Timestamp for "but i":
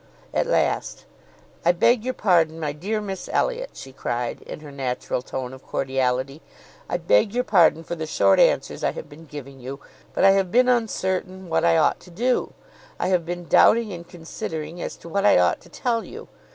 10.15-10.31